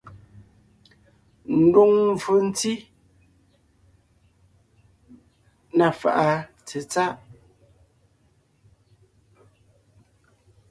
[1.63, 2.73] Ndùŋmvfò ntí
[5.77, 6.31] (na fàʼa
[6.65, 7.13] tsetsáʼ).